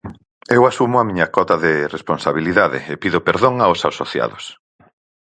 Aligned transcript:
Eu 0.55 0.61
asumo 0.71 0.95
a 0.99 1.07
miña 1.09 1.27
cota 1.35 1.55
de 1.65 1.73
responsabilidade 1.95 2.79
e 2.93 2.95
pido 3.03 3.19
perdón 3.27 3.55
aos 3.59 3.79
asociados. 3.91 4.45